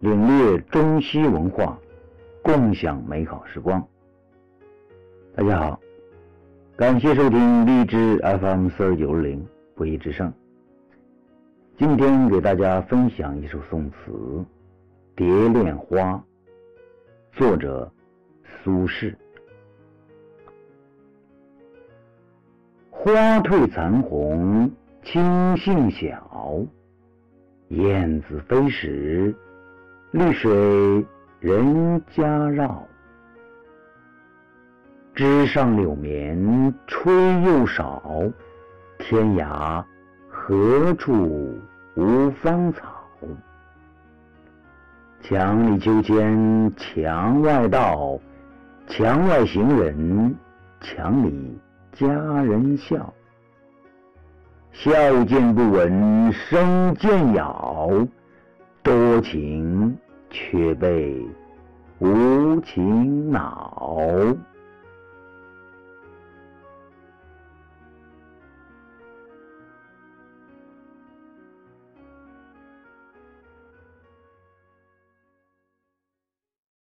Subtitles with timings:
[0.00, 1.76] 领略中西文化，
[2.40, 3.84] 共享美好时光。
[5.34, 5.80] 大家好，
[6.76, 10.32] 感谢收听荔枝 FM 四二九零不义之声。
[11.76, 13.96] 今天给大家分享一首宋词
[15.16, 16.12] 《蝶恋花》，
[17.36, 17.90] 作者
[18.62, 19.12] 苏轼。
[22.88, 24.70] 花褪残红，
[25.02, 26.64] 青杏小，
[27.70, 29.34] 燕子飞时，
[30.10, 31.06] 绿水
[31.40, 32.86] 人家绕。
[35.14, 38.02] 枝上柳绵吹又少，
[38.98, 39.84] 天涯
[40.28, 41.58] 何处
[41.94, 42.82] 无芳草？
[45.20, 48.18] 墙里秋千墙外道，
[48.86, 50.34] 墙外行人
[50.80, 51.58] 墙里。
[51.92, 53.12] 佳人笑，
[54.70, 58.06] 笑渐不闻声渐杳，
[58.88, 59.98] 多情
[60.30, 61.14] 却被
[61.98, 64.24] 无情恼。